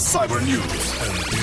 [0.00, 0.60] Cyber News.
[0.98, 1.39] Antena 3.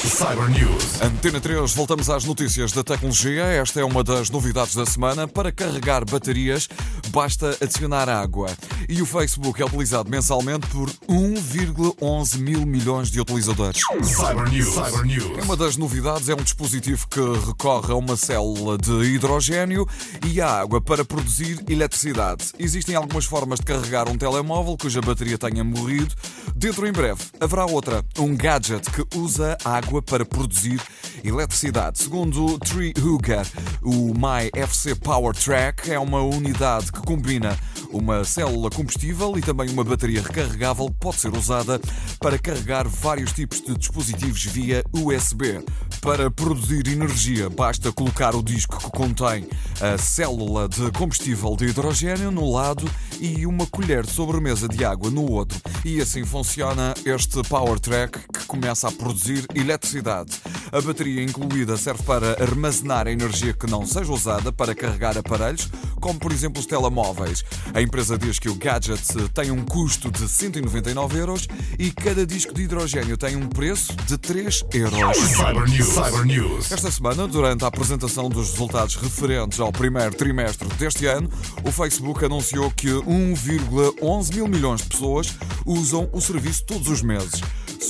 [0.00, 1.02] Cyber News.
[1.02, 3.44] Antena 3, voltamos às notícias da tecnologia.
[3.44, 5.28] Esta é uma das novidades da semana.
[5.28, 6.70] Para carregar baterias,
[7.10, 8.48] basta adicionar água.
[8.88, 13.82] E o Facebook é utilizado mensalmente por 1,11 mil milhões de utilizadores.
[14.02, 14.72] Cyber News.
[14.72, 15.44] Cyber News.
[15.44, 19.86] Uma das novidades é um dispositivo que recorre a uma célula de hidrogênio
[20.26, 22.46] e a água para produzir eletricidade.
[22.58, 26.14] Existem algumas formas de carregar um telemóvel cuja bateria tenha morrido.
[26.56, 30.80] Dentro em breve haverá outra, um gadget que usa água para produzir
[31.24, 31.98] eletricidade.
[31.98, 33.44] Segundo Tree Hooker,
[33.82, 37.58] o My FC Power Track é uma unidade que combina
[37.92, 41.80] uma célula combustível e também uma bateria recarregável que pode ser usada
[42.20, 45.62] para carregar vários tipos de dispositivos via USB.
[46.00, 49.46] Para produzir energia, basta colocar o disco que contém
[49.80, 52.88] a célula de combustível de hidrogênio no lado
[53.20, 55.60] e uma colher de sobremesa de água no outro.
[55.84, 60.32] E assim funciona este Power Track começa a produzir eletricidade.
[60.72, 65.68] A bateria incluída serve para armazenar a energia que não seja usada para carregar aparelhos,
[66.00, 67.44] como por exemplo os telemóveis.
[67.72, 69.00] A empresa diz que o gadget
[69.32, 71.46] tem um custo de 199 euros
[71.78, 75.16] e cada disco de hidrogênio tem um preço de 3 euros.
[75.16, 75.86] Cyber News.
[75.86, 76.72] Cyber News.
[76.72, 81.30] Esta semana, durante a apresentação dos resultados referentes ao primeiro trimestre deste ano,
[81.62, 87.40] o Facebook anunciou que 1,11 mil milhões de pessoas usam o serviço todos os meses.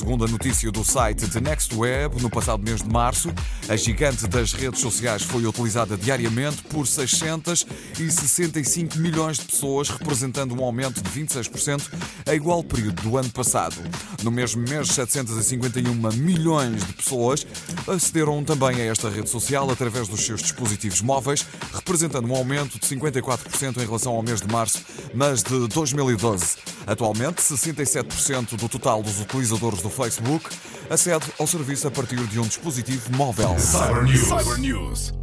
[0.01, 3.31] Segundo a notícia do site The Next Web, no passado mês de março,
[3.69, 10.63] a gigante das redes sociais foi utilizada diariamente por 665 milhões de pessoas, representando um
[10.63, 11.83] aumento de 26%
[12.25, 13.75] a igual período do ano passado.
[14.23, 17.45] No mesmo mês, 751 milhões de pessoas
[17.87, 22.87] acederam também a esta rede social através dos seus dispositivos móveis, representando um aumento de
[22.87, 24.79] 54% em relação ao mês de março,
[25.13, 26.57] mas de 2012.
[26.85, 30.49] Atualmente, 67% do total dos utilizadores do Facebook
[30.89, 33.57] acede ao serviço a partir de um dispositivo móvel.
[33.59, 34.27] Cyber News.
[34.27, 35.20] Cyber News.